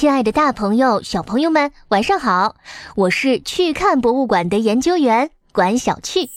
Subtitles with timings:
[0.00, 2.56] 亲爱的大朋友、小朋友们，晚上好！
[2.96, 6.30] 我是去看博物馆的研究员管小趣。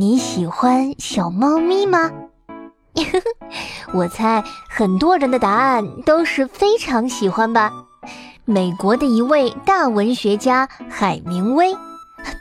[0.00, 2.10] 你喜欢小猫咪吗？
[3.94, 7.70] 我猜很多人的答案都是非常喜欢吧。
[8.44, 11.72] 美国的一位大文学家海明威。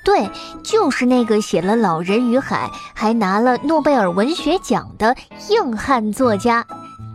[0.03, 0.29] 对，
[0.63, 5.15] 就是那个写了《老人与海》还拿了诺贝尔文学奖的
[5.49, 6.65] 硬汉作家，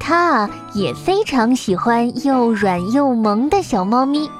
[0.00, 4.30] 他啊也非常喜欢又软又萌的小猫咪。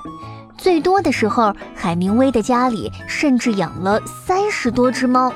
[0.57, 5.33] 最多的时候，海明威的家里甚至养了三十多只猫。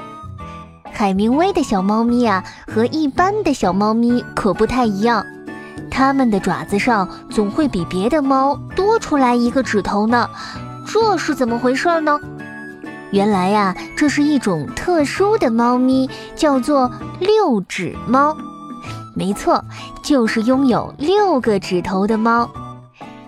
[0.91, 5.25] 海明威的小猫咪啊，和一般的小猫咪可不太一样，
[5.91, 10.29] 它们的爪子上总会比别的猫多出来一个指头呢，
[10.87, 12.19] 这是怎么回事呢？
[13.13, 16.91] 原来呀，这是一种特殊的猫咪，叫做
[17.21, 18.35] 六指猫。
[19.15, 19.63] 没错，
[20.03, 22.51] 就是拥有六个指头的猫。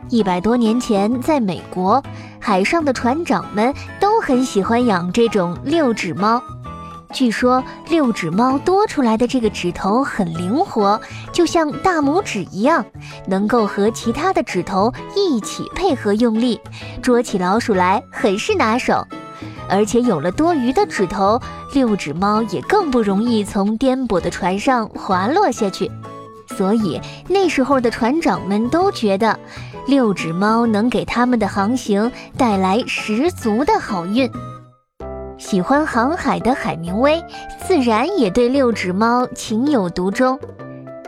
[0.09, 2.03] 一百多年前，在美国，
[2.41, 6.43] 海上的船长们都很喜欢养这种六指猫。
[7.13, 10.99] 据说，六指猫多出来的这个指头很灵活，
[11.31, 12.83] 就像大拇指一样，
[13.27, 16.59] 能够和其他的指头一起配合用力，
[17.03, 19.07] 捉起老鼠来很是拿手。
[19.69, 21.41] 而且有了多余的指头，
[21.73, 25.91] 六指猫也更不容易从颠簸的船上滑落下去。
[26.57, 29.39] 所以那时候的船长们都觉得，
[29.87, 34.31] 六指猫能给他们的航行带来十足的好运。
[35.37, 37.21] 喜欢航海的海明威，
[37.67, 40.39] 自然也对六指猫情有独钟。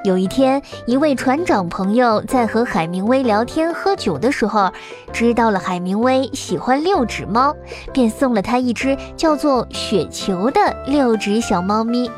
[0.06, 4.70] 有一天，一位船长朋友在和海明威聊天喝酒的时候，
[5.12, 7.52] 知道了海明威喜欢六指猫，
[7.92, 12.08] 便送了他一只叫做雪球的六指小猫咪。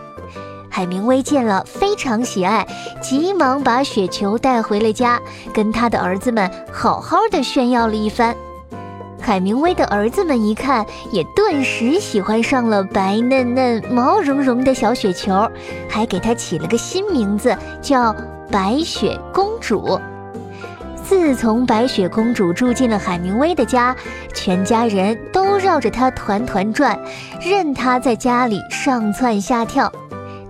[0.68, 2.66] 海明威见了非常喜爱，
[3.00, 5.18] 急忙把雪球带回了家，
[5.54, 8.36] 跟他的儿子们好好的炫耀了一番。
[9.28, 15.46] 海明威的儿子们一看，也顿时喜欢上了白嫩嫩、毛茸茸的小雪球，
[15.86, 18.16] 还给它起了个新名字，叫
[18.50, 20.00] 白雪公主。
[21.04, 23.94] 自从白雪公主住进了海明威的家，
[24.32, 26.98] 全家人都绕着她团团转，
[27.42, 29.92] 任她在家里上蹿下跳。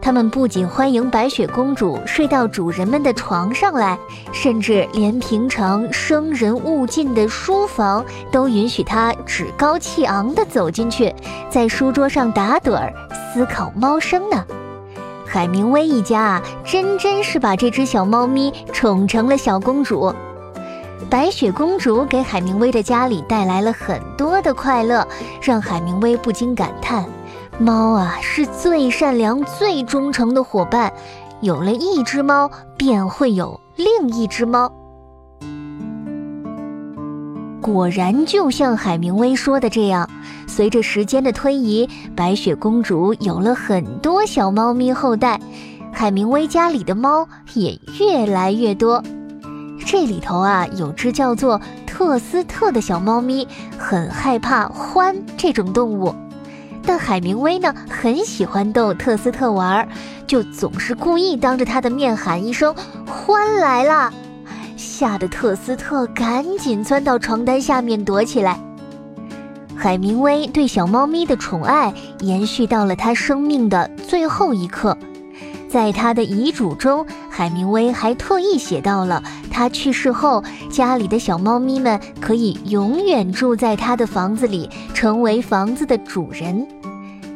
[0.08, 3.98] 他们不仅欢迎白雪公主睡到主人们的床上来，
[4.32, 8.02] 甚至连平常生人勿近的书房
[8.32, 11.14] 都允许她趾高气昂地走进去，
[11.50, 12.91] 在书桌上打盹儿，
[13.34, 14.42] 思考猫生呢。
[15.26, 20.10] 海明威一家啊，真真是把这只小猫咪宠成了小公主。
[21.10, 25.06] 白雪公主给海明威的家里带来了很多的快乐，
[25.42, 27.04] 让海明威不禁感叹。
[27.60, 30.92] 猫啊，是最善良、最忠诚的伙伴。
[31.41, 34.72] 有了一只猫，便会有另一只猫。
[37.60, 40.08] 果然，就像海明威说的这样，
[40.46, 45.40] 随着时间的推移，白雪公主有了很多小猫咪后代，
[45.92, 49.02] 海明威家里的猫也越来越多。
[49.84, 56.14] 这里头啊，有只叫做特斯特的小猫咪，很害怕獾这种动物。
[56.88, 59.88] 但海明威呢，很喜欢逗特斯特玩儿，
[60.26, 64.10] 就总是故意当着他的面喊一声“獾来了”，
[64.75, 68.59] 吓得特斯特赶紧钻到床单下面躲起来。
[69.76, 74.97] 海明威对小猫咪的宠爱延续到了他生命的最后一刻，
[75.69, 86.66] 在他的遗嘱中，海明威还特意写到了他去世后，家里的小猫咪们可以永远住在他的房子里，成为房子的主人。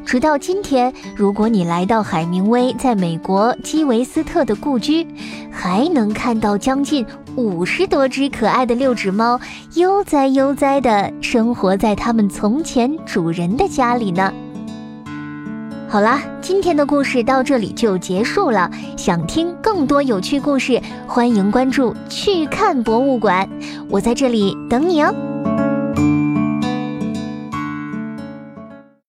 [0.05, 5.07] 直到今天，如果你来到海明威在美国基维斯特的故居，
[5.51, 9.41] 还能看到将近五十多只可爱的六指猫
[9.75, 14.33] 悠哉悠哉地生活在他们从前主人的家里呢。
[15.89, 18.71] 好啦，今天的故事到这里就结束了。
[18.97, 23.49] 想听更多有趣故事，欢迎关注“去看博物馆”，
[23.89, 25.32] 我在这里等你哦。